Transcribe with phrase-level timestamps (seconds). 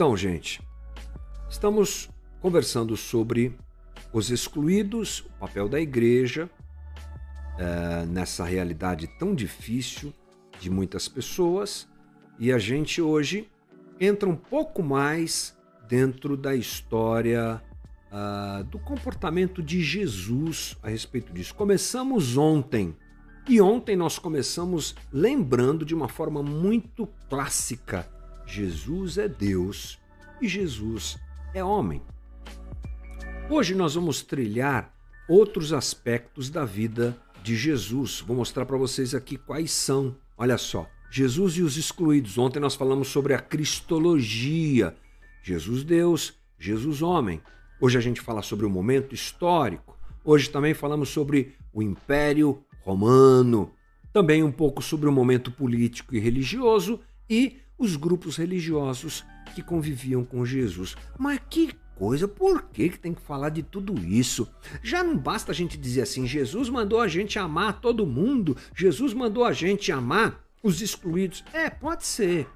[0.00, 0.62] Então, gente,
[1.50, 2.08] estamos
[2.40, 3.54] conversando sobre
[4.14, 6.48] os excluídos, o papel da igreja
[7.58, 10.10] é, nessa realidade tão difícil
[10.58, 11.86] de muitas pessoas,
[12.38, 13.46] e a gente hoje
[14.00, 15.54] entra um pouco mais
[15.86, 17.62] dentro da história
[18.10, 21.54] uh, do comportamento de Jesus a respeito disso.
[21.54, 22.96] Começamos ontem.
[23.46, 28.08] E ontem nós começamos lembrando de uma forma muito clássica:
[28.50, 29.96] Jesus é Deus
[30.42, 31.16] e Jesus
[31.54, 32.02] é homem.
[33.48, 34.92] Hoje nós vamos trilhar
[35.28, 38.20] outros aspectos da vida de Jesus.
[38.26, 40.16] Vou mostrar para vocês aqui quais são.
[40.36, 42.38] Olha só, Jesus e os excluídos.
[42.38, 44.96] Ontem nós falamos sobre a cristologia.
[45.44, 47.40] Jesus Deus, Jesus homem.
[47.80, 49.96] Hoje a gente fala sobre o momento histórico.
[50.24, 53.72] Hoje também falamos sobre o Império Romano.
[54.12, 60.22] Também um pouco sobre o momento político e religioso e os grupos religiosos que conviviam
[60.22, 60.94] com Jesus.
[61.18, 64.46] Mas que coisa, por que, que tem que falar de tudo isso?
[64.82, 69.14] Já não basta a gente dizer assim: Jesus mandou a gente amar todo mundo, Jesus
[69.14, 71.42] mandou a gente amar os excluídos.
[71.52, 72.46] É, pode ser.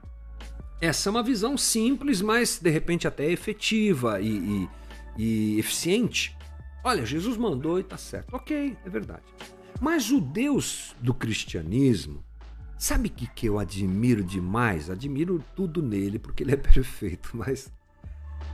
[0.81, 4.69] Essa é uma visão simples, mas de repente até efetiva e, e,
[5.17, 6.37] e eficiente.
[6.85, 8.37] Olha, Jesus mandou e tá certo.
[8.37, 9.23] Ok, é verdade.
[9.81, 12.23] Mas o Deus do cristianismo,
[12.79, 14.91] sabe o que, que eu admiro demais?
[14.91, 17.73] Admiro tudo nele, porque ele é perfeito, mas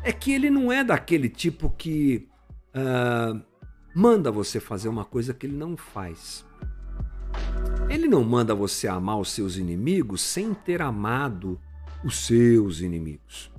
[0.02, 2.28] é que ele não é daquele tipo que
[2.74, 3.40] uh,
[3.94, 6.44] manda você fazer uma coisa que ele não faz.
[7.88, 11.60] Ele não manda você amar os seus inimigos sem ter amado
[12.04, 13.50] os seus inimigos.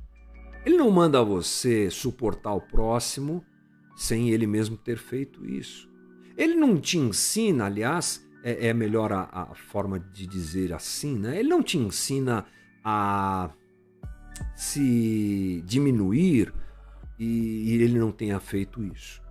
[0.66, 3.44] Ele não manda você suportar o próximo
[3.95, 5.89] sem ele mesmo ter feito isso.
[6.38, 11.39] Ele não te ensina, aliás, é, é melhor a, a, forma de dizer assim, né?
[11.39, 12.45] Ele não te ensina
[12.83, 13.52] a
[14.55, 16.54] se diminuir
[17.20, 19.21] e ele não tenha feito isso.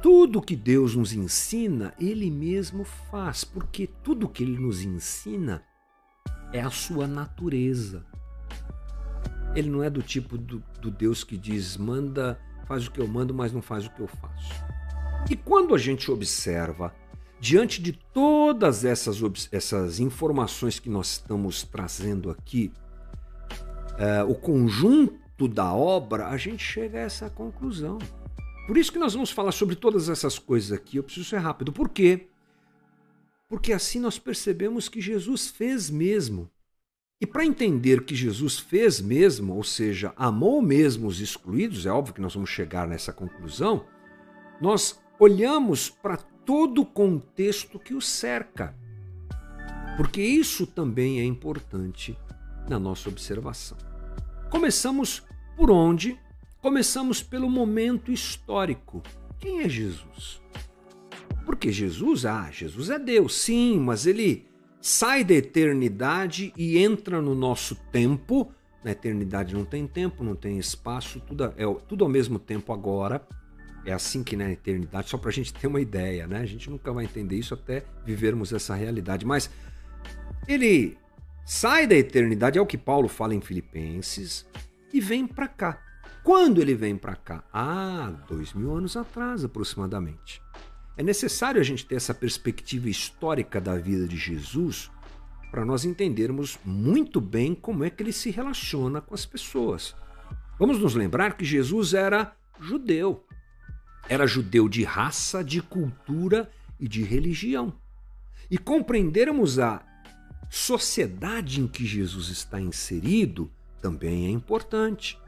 [0.00, 5.62] Tudo que Deus nos ensina, Ele mesmo faz, porque tudo que Ele nos ensina
[6.52, 8.04] é a sua natureza.
[9.54, 13.08] Ele não é do tipo do, do Deus que diz, manda, faz o que eu
[13.08, 14.52] mando, mas não faz o que eu faço.
[15.30, 16.94] E quando a gente observa,
[17.40, 19.18] diante de todas essas,
[19.52, 22.72] essas informações que nós estamos trazendo aqui,
[23.92, 27.98] uh, o conjunto da obra, a gente chega a essa conclusão.
[28.66, 30.96] Por isso que nós vamos falar sobre todas essas coisas aqui.
[30.96, 31.72] Eu preciso ser rápido.
[31.72, 32.28] Por quê?
[33.48, 36.50] Porque assim nós percebemos que Jesus fez mesmo.
[37.20, 42.14] E para entender que Jesus fez mesmo, ou seja, amou mesmo os excluídos, é óbvio
[42.14, 43.86] que nós vamos chegar nessa conclusão,
[44.60, 48.74] nós olhamos para todo o contexto que o cerca.
[49.96, 52.16] Porque isso também é importante
[52.68, 53.78] na nossa observação.
[54.50, 55.22] Começamos
[55.56, 56.18] por onde?
[56.60, 59.02] Começamos pelo momento histórico.
[59.38, 60.40] Quem é Jesus?
[61.44, 64.46] Porque Jesus, ah, Jesus é Deus, sim, mas ele
[64.80, 68.50] sai da eternidade e entra no nosso tempo.
[68.82, 73.26] Na eternidade não tem tempo, não tem espaço, tudo é tudo ao mesmo tempo agora.
[73.86, 76.38] É assim que na eternidade, só para a gente ter uma ideia, né?
[76.38, 79.26] A gente nunca vai entender isso até vivermos essa realidade.
[79.26, 79.50] Mas
[80.48, 80.96] ele
[81.44, 84.46] sai da eternidade, é o que Paulo fala em Filipenses,
[84.92, 85.82] e vem para cá.
[86.22, 87.44] Quando ele vem para cá?
[87.52, 90.40] Ah, dois mil anos atrás aproximadamente.
[90.96, 94.90] É necessário a gente ter essa perspectiva histórica da vida de Jesus
[95.50, 99.94] para nós entendermos muito bem como é que ele se relaciona com as pessoas.
[100.58, 103.24] Vamos nos lembrar que Jesus era judeu.
[104.08, 107.72] Era judeu de raça, de cultura e de religião.
[108.50, 109.82] E compreendermos a
[110.50, 113.50] sociedade em que Jesus está inserido
[113.80, 115.18] também é importante,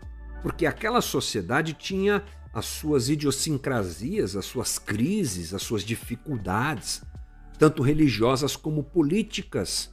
[0.42, 2.22] porque aquela sociedade tinha
[2.54, 7.02] as suas idiosincrasias, as suas crises, as suas dificuldades,
[7.58, 9.92] tanto religiosas como políticas.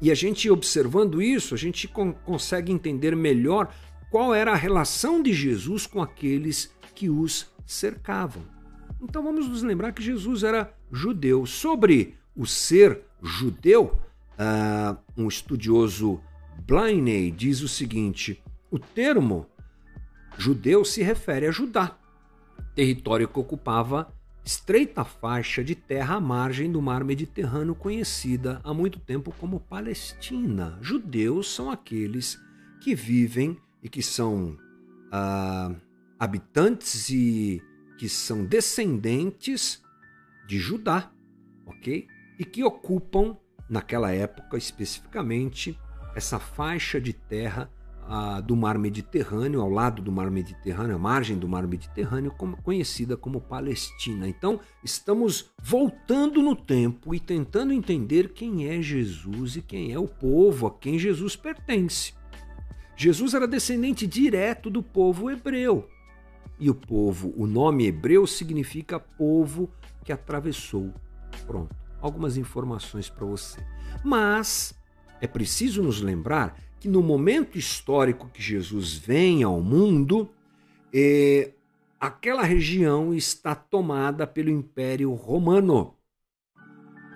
[0.00, 1.88] E a gente observando isso, a gente
[2.24, 3.72] consegue entender melhor
[4.10, 8.42] qual era a relação de Jesus com aqueles que os cercavam.
[9.00, 11.46] Então vamos nos lembrar que Jesus era judeu.
[11.46, 14.00] Sobre o ser judeu,
[14.32, 16.20] Uh, um estudioso
[16.66, 19.46] Blainey diz o seguinte: o termo
[20.38, 21.96] judeu se refere a Judá,
[22.74, 24.12] território que ocupava
[24.44, 30.76] estreita faixa de terra à margem do mar Mediterrâneo, conhecida há muito tempo como Palestina.
[30.80, 32.40] Judeus são aqueles
[32.80, 34.56] que vivem e que são
[35.12, 35.76] uh,
[36.22, 37.60] habitantes e
[37.98, 39.82] que são descendentes
[40.46, 41.10] de Judá,
[41.66, 42.06] ok?
[42.38, 43.36] E que ocupam
[43.68, 45.76] naquela época especificamente,
[46.14, 47.68] essa faixa de terra
[48.44, 53.16] do mar Mediterrâneo, ao lado do mar Mediterrâneo, a margem do mar Mediterrâneo, como, conhecida
[53.16, 54.28] como Palestina.
[54.28, 60.06] Então, estamos voltando no tempo e tentando entender quem é Jesus e quem é o
[60.06, 62.14] povo a quem Jesus pertence.
[62.94, 65.88] Jesus era descendente direto do povo hebreu.
[66.62, 69.68] E o povo, o nome hebreu significa povo
[70.04, 70.94] que atravessou.
[71.44, 73.58] Pronto, algumas informações para você.
[74.04, 74.72] Mas
[75.20, 80.30] é preciso nos lembrar que no momento histórico que Jesus vem ao mundo,
[80.94, 81.50] é,
[81.98, 85.96] aquela região está tomada pelo Império Romano.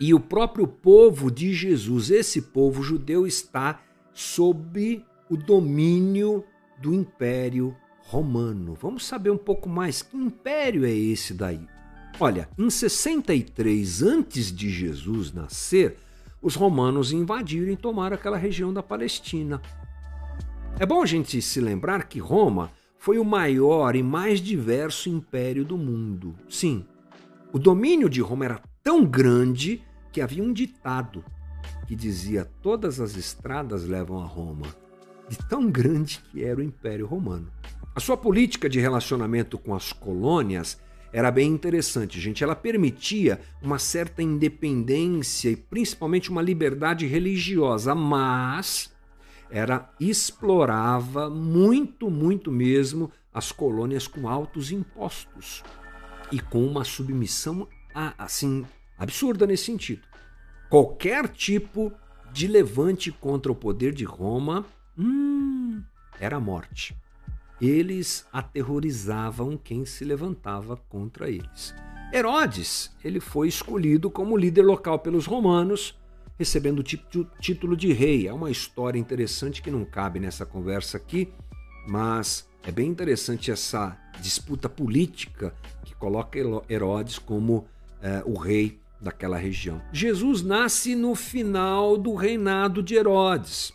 [0.00, 3.80] E o próprio povo de Jesus, esse povo judeu, está
[4.12, 6.44] sob o domínio
[6.82, 7.85] do Império Romano.
[8.80, 11.66] Vamos saber um pouco mais que império é esse daí?
[12.18, 15.98] Olha, em 63 antes de Jesus nascer,
[16.40, 19.60] os romanos invadiram e tomaram aquela região da Palestina.
[20.78, 25.64] É bom a gente se lembrar que Roma foi o maior e mais diverso império
[25.64, 26.34] do mundo.
[26.48, 26.84] Sim,
[27.52, 29.82] o domínio de Roma era tão grande
[30.12, 31.24] que havia um ditado
[31.86, 34.66] que dizia: Todas as estradas levam a Roma.
[35.28, 37.50] De tão grande que era o Império Romano.
[37.96, 40.78] A sua política de relacionamento com as colônias
[41.10, 42.44] era bem interessante, gente.
[42.44, 48.94] Ela permitia uma certa independência e principalmente uma liberdade religiosa, mas
[49.48, 55.64] era explorava muito, muito mesmo as colônias com altos impostos
[56.30, 57.66] e com uma submissão
[58.18, 58.66] assim
[58.98, 60.02] absurda nesse sentido.
[60.68, 61.90] Qualquer tipo
[62.30, 64.66] de levante contra o poder de Roma
[64.98, 65.82] hum,
[66.20, 66.94] era morte
[67.60, 71.74] eles aterrorizavam quem se levantava contra eles.
[72.12, 75.98] Herodes, ele foi escolhido como líder local pelos romanos,
[76.38, 76.82] recebendo o
[77.40, 78.28] título de rei.
[78.28, 81.32] É uma história interessante que não cabe nessa conversa aqui,
[81.88, 85.54] mas é bem interessante essa disputa política
[85.84, 86.38] que coloca
[86.68, 87.66] Herodes como
[88.00, 89.80] é, o rei daquela região.
[89.92, 93.72] Jesus nasce no final do reinado de Herodes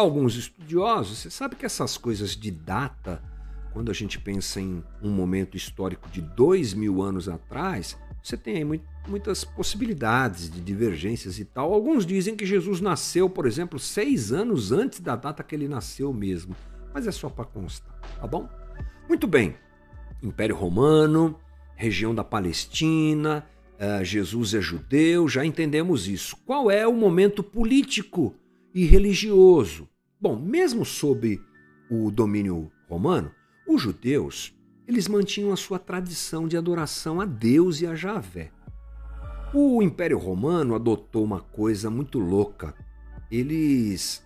[0.00, 3.22] alguns estudiosos, você sabe que essas coisas de data,
[3.72, 8.56] quando a gente pensa em um momento histórico de dois mil anos atrás, você tem
[8.56, 11.72] aí muitas possibilidades de divergências e tal.
[11.72, 16.12] Alguns dizem que Jesus nasceu, por exemplo, seis anos antes da data que ele nasceu
[16.12, 16.56] mesmo,
[16.92, 18.48] mas é só para constar, tá bom?
[19.08, 19.56] Muito bem.
[20.22, 21.38] Império Romano,
[21.76, 26.36] região da Palestina, uh, Jesus é judeu, já entendemos isso.
[26.44, 28.34] Qual é o momento político
[28.76, 29.88] e religioso.
[30.20, 31.40] Bom, mesmo sob
[31.90, 33.32] o domínio romano,
[33.66, 34.54] os judeus
[34.86, 38.52] eles mantinham a sua tradição de adoração a Deus e a Javé.
[39.54, 42.74] O Império Romano adotou uma coisa muito louca.
[43.30, 44.22] Eles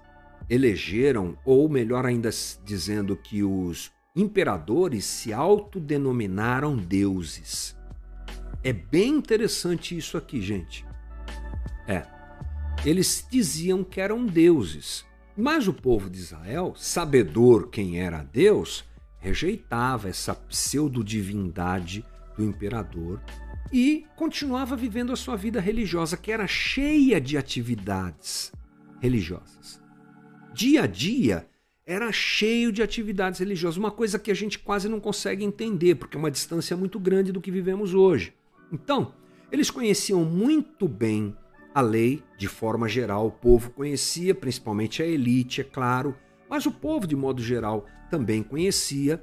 [0.49, 2.29] elegeram, ou melhor ainda
[2.64, 7.76] dizendo que os imperadores se autodenominaram deuses.
[8.64, 10.85] É bem interessante isso aqui, gente.
[11.87, 12.05] É,
[12.85, 15.05] eles diziam que eram deuses.
[15.37, 18.85] Mas o povo de Israel, sabedor quem era Deus,
[19.19, 22.05] rejeitava essa pseudo-divindade
[22.37, 23.20] do imperador
[23.72, 28.53] e continuava vivendo a sua vida religiosa, que era cheia de atividades
[29.01, 29.81] religiosas.
[30.53, 31.46] Dia a dia
[31.87, 36.17] era cheio de atividades religiosas, uma coisa que a gente quase não consegue entender, porque
[36.17, 38.32] é uma distância muito grande do que vivemos hoje.
[38.72, 39.13] Então,
[39.51, 41.37] eles conheciam muito bem
[41.74, 46.17] a lei, de forma geral, o povo conhecia, principalmente a elite, é claro,
[46.48, 49.22] mas o povo, de modo geral, também conhecia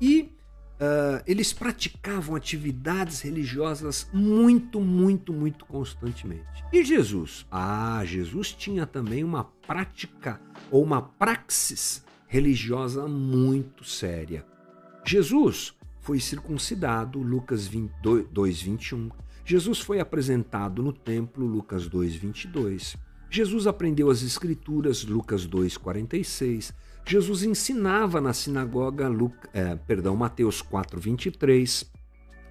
[0.00, 0.32] e
[0.74, 6.64] uh, eles praticavam atividades religiosas muito, muito, muito constantemente.
[6.72, 7.46] E Jesus?
[7.50, 14.44] Ah, Jesus tinha também uma prática ou uma praxis religiosa muito séria.
[15.06, 19.10] Jesus foi circuncidado, Lucas 2, 21.
[19.44, 22.96] Jesus foi apresentado no templo, Lucas 2:22.
[23.30, 26.72] Jesus aprendeu as escrituras, Lucas 2:46.
[27.06, 31.84] Jesus ensinava na sinagoga, Luca, é, perdão, Mateus 4:23.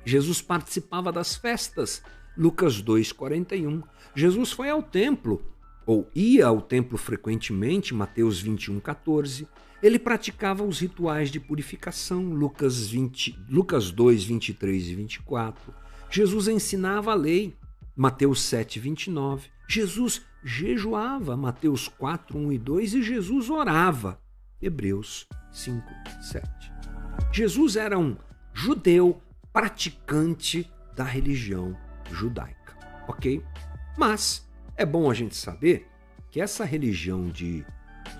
[0.05, 2.03] Jesus participava das festas,
[2.37, 3.81] Lucas 2:41.
[4.13, 5.41] Jesus foi ao templo
[5.87, 9.47] ou ia ao templo frequentemente, Mateus 21:14.
[9.81, 15.73] Ele praticava os rituais de purificação, Lucas 20, Lucas 2, 23 e 24.
[16.13, 17.57] Jesus ensinava a lei,
[17.95, 19.49] Mateus 7, 29.
[19.67, 22.93] Jesus jejuava, Mateus 4, 1 e 2.
[22.93, 24.21] E Jesus orava,
[24.61, 25.83] Hebreus 5,
[26.21, 26.47] 7.
[27.31, 28.15] Jesus era um
[28.53, 29.19] judeu
[29.51, 31.75] praticante da religião
[32.11, 32.77] judaica,
[33.07, 33.43] ok?
[33.97, 35.87] Mas é bom a gente saber
[36.29, 37.65] que essa religião de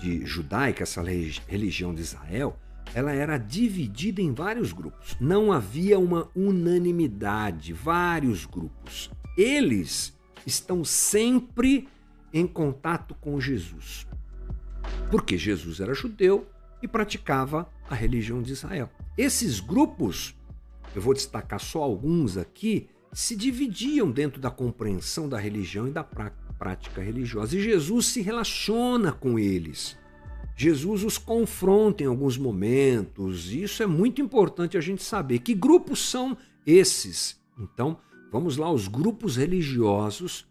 [0.00, 1.02] de judaica, essa
[1.46, 2.58] religião de Israel,
[2.92, 5.16] ela era dividida em vários grupos.
[5.20, 9.10] Não havia uma unanimidade, vários grupos.
[9.36, 11.88] Eles estão sempre
[12.32, 14.06] em contato com Jesus.
[15.10, 16.46] Porque Jesus era judeu
[16.82, 18.90] e praticava a religião de Israel.
[19.16, 20.34] Esses grupos,
[20.94, 26.04] eu vou destacar só alguns aqui, se dividiam dentro da compreensão da religião e da
[26.04, 27.56] prática religiosa.
[27.56, 29.96] E Jesus se relaciona com eles.
[30.56, 33.50] Jesus os confronta em alguns momentos.
[33.50, 35.40] E isso é muito importante a gente saber.
[35.40, 37.40] Que grupos são esses?
[37.58, 37.98] Então,
[38.30, 40.46] vamos lá, os grupos religiosos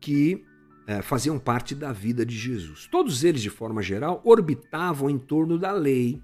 [0.00, 0.44] que
[0.86, 2.86] é, faziam parte da vida de Jesus.
[2.86, 6.22] Todos eles, de forma geral, orbitavam em torno da lei,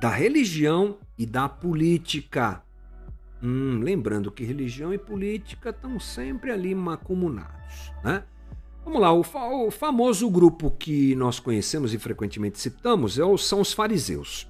[0.00, 2.62] da religião e da política.
[3.42, 8.24] Hum, lembrando que religião e política estão sempre ali macumunados, né?
[8.86, 13.60] Vamos lá, o, fa o, famoso grupo que nós conhecemos e frequentemente citamos é são
[13.60, 14.48] os fariseus.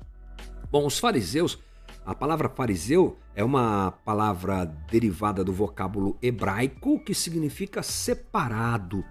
[0.70, 1.58] Bom, os fariseus,
[2.04, 9.02] a palavra fariseu é uma palavra derivada do vocábulo hebraico que significa separado.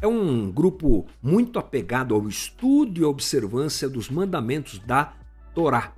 [0.00, 5.12] É um grupo muito apegado ao estudo e observância dos mandamentos da
[5.54, 5.92] Torá.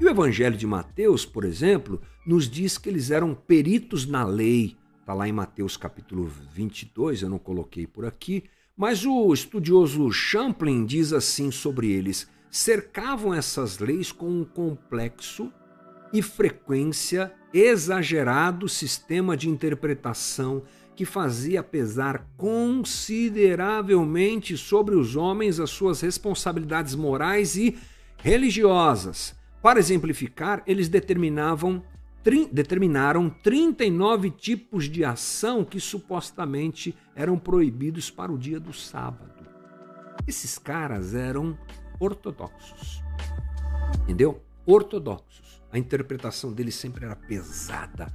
[0.00, 4.76] E o Evangelho de Mateus, por exemplo, nos diz que eles eram peritos na lei,
[5.02, 8.44] Está lá em Mateus capítulo 22, eu não coloquei por aqui,
[8.76, 15.52] mas o estudioso Champlin diz assim sobre eles: cercavam essas leis com um complexo
[16.12, 20.62] e frequência exagerado sistema de interpretação
[20.94, 27.76] que fazia pesar consideravelmente sobre os homens as suas responsabilidades morais e
[28.18, 29.34] religiosas.
[29.60, 31.82] Para exemplificar, eles determinavam
[32.52, 39.46] determinaram 39 tipos de ação que supostamente eram proibidos para o dia do sábado.
[40.26, 41.58] Esses caras eram
[41.98, 43.02] ortodoxos.
[44.04, 44.40] Entendeu?
[44.64, 45.62] Ortodoxos.
[45.72, 48.06] A interpretação deles sempre era pesada.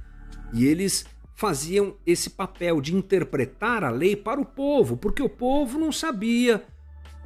[0.52, 5.78] E eles faziam esse papel de interpretar a lei para o povo, porque o povo
[5.78, 6.64] não sabia,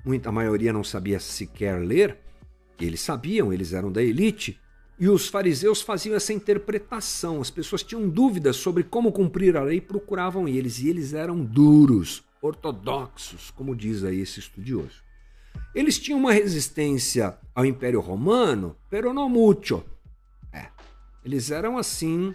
[0.05, 2.19] muita maioria não sabia sequer ler.
[2.79, 4.61] Eles sabiam, eles eram da elite,
[4.99, 7.41] e os fariseus faziam essa interpretação.
[7.41, 10.79] As pessoas tinham dúvidas sobre como cumprir a lei e procuravam eles.
[10.81, 15.03] E eles eram duros, ortodoxos, como diz aí esse estudioso.
[15.75, 19.83] Eles tinham uma resistência ao Império Romano, pero no mucho.
[20.53, 20.69] É,
[21.25, 22.35] eles eram assim,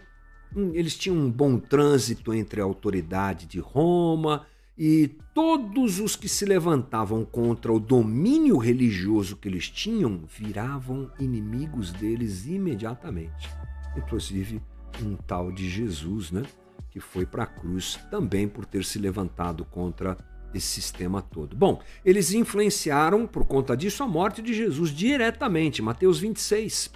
[0.74, 4.46] eles tinham um bom trânsito entre a autoridade de Roma
[4.78, 11.92] e todos os que se levantavam contra o domínio religioso que eles tinham viravam inimigos
[11.92, 13.50] deles imediatamente.
[13.98, 14.62] Inclusive
[15.04, 16.44] um tal de Jesus, né,
[16.92, 20.18] que foi para a cruz também por ter se levantado contra
[20.54, 21.56] esse sistema todo.
[21.56, 25.82] Bom, eles influenciaram por conta disso a morte de Jesus diretamente.
[25.82, 26.92] Mateus 26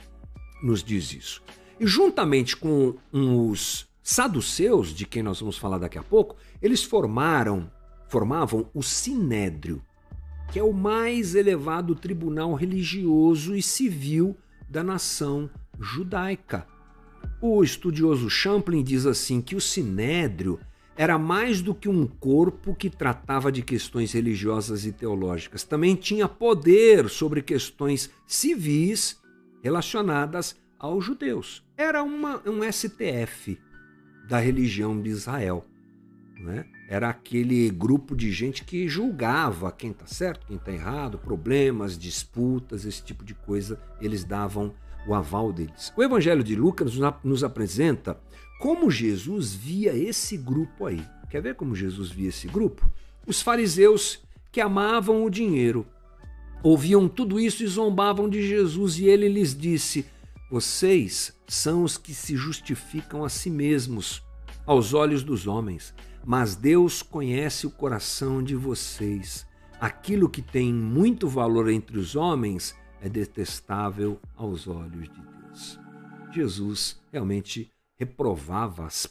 [0.64, 1.44] nos diz isso.
[1.80, 7.72] E juntamente com os saduceus, de quem nós vamos falar daqui a pouco, eles formaram,
[8.08, 9.82] formavam o Sinédrio,
[10.52, 14.36] que é o mais elevado tribunal religioso e civil
[14.70, 16.68] da nação judaica.
[17.42, 20.60] O estudioso Champlin diz assim que o Sinédrio
[20.96, 25.64] era mais do que um corpo que tratava de questões religiosas e teológicas.
[25.64, 29.20] Também tinha poder sobre questões civis
[29.64, 31.64] relacionadas aos judeus.
[31.78, 33.58] Era uma, um STF
[34.32, 35.66] da religião de Israel.
[36.40, 36.66] Né?
[36.88, 42.86] Era aquele grupo de gente que julgava quem está certo, quem está errado, problemas, disputas,
[42.86, 44.74] esse tipo de coisa, eles davam
[45.06, 45.92] o aval deles.
[45.98, 46.94] O Evangelho de Lucas
[47.26, 48.18] nos apresenta
[48.62, 51.06] como Jesus via esse grupo aí.
[51.30, 52.90] Quer ver como Jesus via esse grupo?
[53.28, 55.86] Os fariseus que amavam o dinheiro
[56.64, 60.06] ouviam tudo isso e zombavam de Jesus, e ele lhes disse:
[60.52, 64.22] Vocês são os que se justificam a si mesmos
[64.66, 65.94] aos olhos dos homens,
[66.26, 69.48] mas Deus conhece o coração de vocês.
[69.80, 75.80] Aquilo que tem muito valor entre os homens é detestável aos olhos de Deus.
[76.34, 79.08] Jesus realmente reprovava as,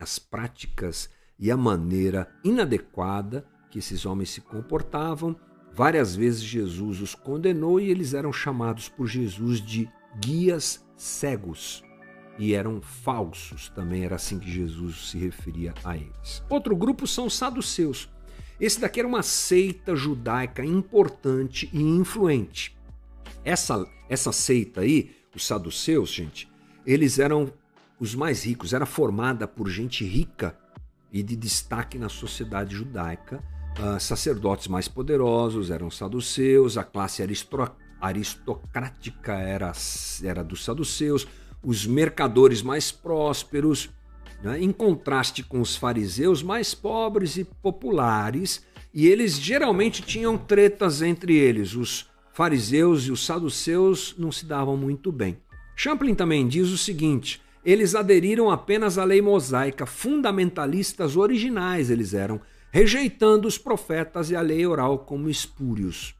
[0.00, 1.08] as práticas
[1.38, 5.36] e a maneira inadequada que esses homens se comportavam.
[5.72, 9.88] Várias vezes Jesus os condenou e eles eram chamados por Jesus de
[10.20, 11.82] guias cegos
[12.38, 16.42] e eram falsos, também era assim que Jesus se referia a eles.
[16.48, 18.08] Outro grupo são os saduceus.
[18.58, 22.76] Esse daqui era uma seita judaica importante e influente.
[23.44, 26.48] Essa, essa seita aí, os saduceus, gente,
[26.86, 27.52] eles eram
[27.98, 30.56] os mais ricos, era formada por gente rica
[31.12, 33.42] e de destaque na sociedade judaica,
[33.78, 37.22] uh, sacerdotes mais poderosos eram saduceus, a classe
[38.02, 39.72] aristocrática era,
[40.24, 41.26] era dos saduceus,
[41.62, 43.88] os mercadores mais prósperos,
[44.42, 51.00] né, em contraste com os fariseus mais pobres e populares, e eles geralmente tinham tretas
[51.00, 51.74] entre eles.
[51.74, 55.38] Os fariseus e os saduceus não se davam muito bem.
[55.76, 62.40] Champlin também diz o seguinte: eles aderiram apenas à lei mosaica, fundamentalistas originais eles eram,
[62.72, 66.14] rejeitando os profetas e a lei oral como espúrios.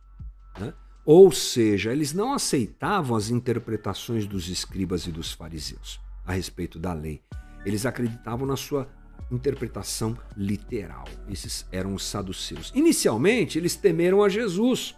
[0.58, 0.72] Né?
[1.04, 6.92] Ou seja, eles não aceitavam as interpretações dos escribas e dos fariseus a respeito da
[6.92, 7.20] lei.
[7.64, 8.88] Eles acreditavam na sua
[9.30, 11.04] interpretação literal.
[11.28, 12.72] Esses eram os saduceus.
[12.74, 14.94] Inicialmente, eles temeram a Jesus,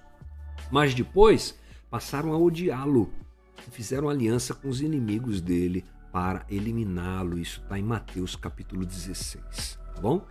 [0.71, 1.59] mas depois
[1.91, 3.11] passaram a odiá-lo
[3.67, 7.39] e fizeram aliança com os inimigos dele para eliminá-lo.
[7.39, 10.27] Isso está em Mateus capítulo 16, tá bom?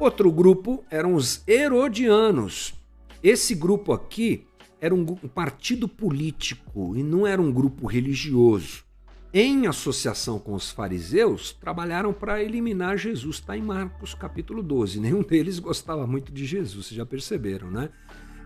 [0.00, 2.74] Outro grupo eram os Herodianos.
[3.22, 4.45] Esse grupo aqui
[4.80, 8.84] era um, um partido político e não era um grupo religioso.
[9.32, 13.36] Em associação com os fariseus, trabalharam para eliminar Jesus.
[13.36, 14.98] Está em Marcos capítulo 12.
[15.00, 17.90] Nenhum deles gostava muito de Jesus, vocês já perceberam, né?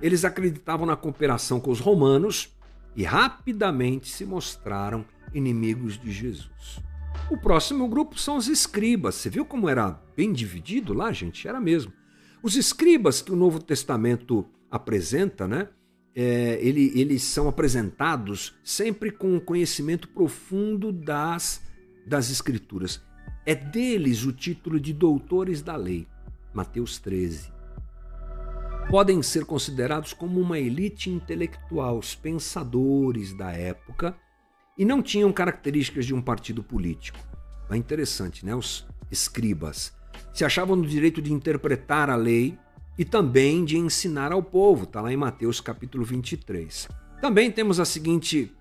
[0.03, 2.57] Eles acreditavam na cooperação com os romanos
[2.97, 6.81] e rapidamente se mostraram inimigos de Jesus.
[7.31, 9.15] O próximo grupo são os escribas.
[9.15, 11.47] Você viu como era bem dividido lá, gente?
[11.47, 11.93] Era mesmo.
[12.43, 15.69] Os escribas que o Novo Testamento apresenta, né?
[16.15, 21.63] É, ele, eles são apresentados sempre com um conhecimento profundo das,
[22.07, 23.01] das Escrituras.
[23.47, 26.07] É deles o título de doutores da lei,
[26.53, 27.53] Mateus 13.
[28.91, 34.17] Podem ser considerados como uma elite intelectual, os pensadores da época
[34.77, 37.19] e não tinham características de um partido político.
[37.71, 38.55] É interessante, né?
[38.55, 39.93] Os escribas
[40.33, 42.59] se achavam no direito de interpretar a lei
[42.99, 46.89] e também de ensinar ao povo, está lá em Mateus capítulo 23.
[47.21, 48.53] Também temos a seguinte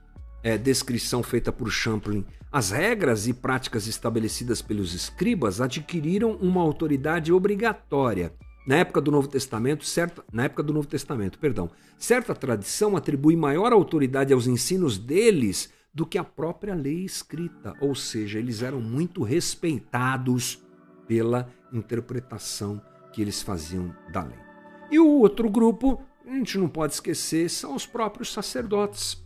[0.43, 2.25] é, descrição feita por Champlin.
[2.51, 8.33] As regras e práticas estabelecidas pelos escribas adquiriram uma autoridade obrigatória.
[8.65, 13.35] Na época do Novo Testamento, certa, na época do Novo Testamento, perdão, certa tradição atribui
[13.35, 18.79] maior autoridade aos ensinos deles do que a própria lei escrita, ou seja, eles eram
[18.79, 20.61] muito respeitados
[21.07, 24.37] pela interpretação que eles faziam da lei.
[24.91, 29.23] E o outro grupo, a gente não pode esquecer, são os próprios sacerdotes.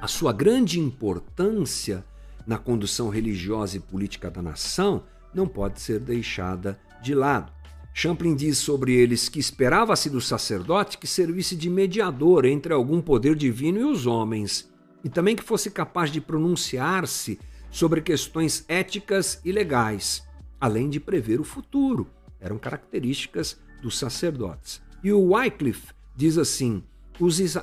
[0.00, 2.04] A sua grande importância
[2.46, 7.52] na condução religiosa e política da nação não pode ser deixada de lado.
[7.92, 13.34] Champlin diz sobre eles que esperava-se do sacerdote que servisse de mediador entre algum poder
[13.34, 14.70] divino e os homens
[15.02, 17.38] e também que fosse capaz de pronunciar-se
[17.70, 20.26] sobre questões éticas e legais,
[20.60, 22.06] além de prever o futuro.
[22.46, 24.80] Eram características dos sacerdotes.
[25.02, 26.82] E o Wycliffe diz assim: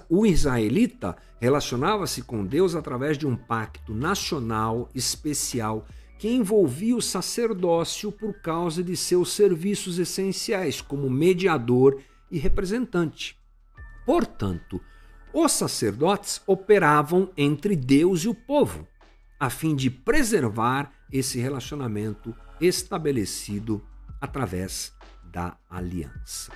[0.10, 5.86] o israelita relacionava-se com Deus através de um pacto nacional especial
[6.20, 13.38] que envolvia o sacerdócio por causa de seus serviços essenciais como mediador e representante.
[14.06, 14.82] Portanto,
[15.34, 18.88] os sacerdotes operavam entre Deus e o povo,
[19.40, 23.82] a fim de preservar esse relacionamento estabelecido
[24.24, 26.50] através da aliança.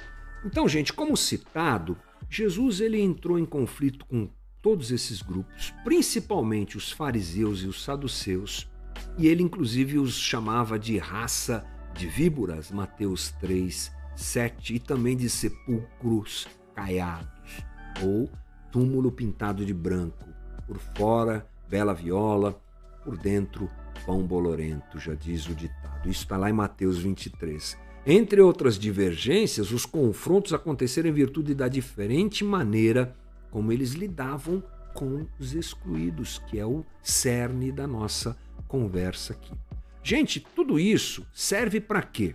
[0.46, 1.98] Então, gente, como citado,
[2.30, 4.30] Jesus ele entrou em conflito com
[4.62, 8.70] todos esses grupos, principalmente os fariseus e os saduceus,
[9.18, 15.30] e ele inclusive os chamava de raça de víboras, Mateus 3, 7, e também de
[15.30, 17.66] sepulcros caiados,
[18.02, 18.32] ou
[18.72, 20.26] túmulo pintado de branco,
[20.66, 22.62] por fora bela viola,
[23.04, 23.70] por dentro
[24.06, 26.10] pão bolorento, já diz o ditado.
[26.10, 27.78] Isso está lá em Mateus 23.
[28.06, 33.16] Entre outras divergências, os confrontos aconteceram em virtude da diferente maneira
[33.52, 39.54] como eles lidavam com os excluídos, que é o cerne da nossa conversa aqui.
[40.02, 42.34] Gente, tudo isso serve para quê?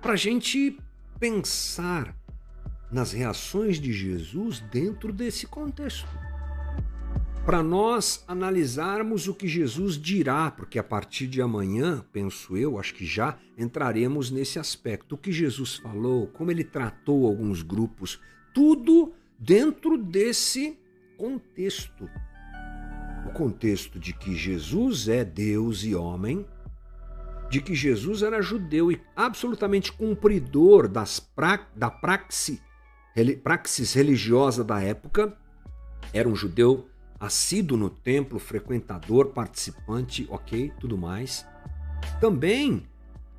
[0.00, 0.78] Para a gente
[1.20, 2.16] pensar
[2.90, 6.08] nas reações de Jesus dentro desse contexto.
[7.44, 12.94] Para nós analisarmos o que Jesus dirá, porque a partir de amanhã, penso eu, acho
[12.94, 15.14] que já entraremos nesse aspecto.
[15.14, 18.18] O que Jesus falou, como ele tratou alguns grupos,
[18.54, 20.78] tudo dentro desse
[21.18, 22.08] contexto.
[23.28, 26.46] O contexto de que Jesus é Deus e homem,
[27.50, 32.62] de que Jesus era judeu e absolutamente cumpridor das pra, da praxe
[33.42, 35.36] praxis religiosa da época,
[36.10, 41.46] era um judeu assíduo no templo, frequentador, participante, ok, tudo mais.
[42.20, 42.86] Também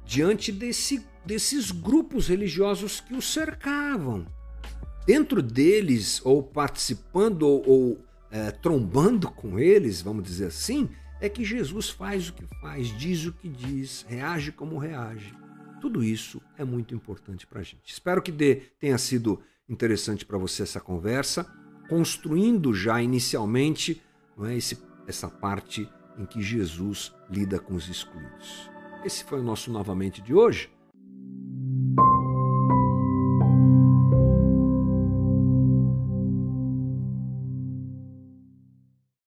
[0.05, 4.25] diante desse, desses grupos religiosos que o cercavam.
[5.05, 10.89] Dentro deles, ou participando, ou, ou é, trombando com eles, vamos dizer assim,
[11.21, 15.33] é que Jesus faz o que faz, diz o que diz, reage como reage.
[15.79, 17.91] Tudo isso é muito importante para a gente.
[17.91, 21.51] Espero que dê, tenha sido interessante para você essa conversa,
[21.87, 24.01] construindo já inicialmente
[24.37, 28.69] não é, esse, essa parte em que Jesus lida com os excluídos.
[29.03, 30.69] Esse foi o nosso novamente de hoje.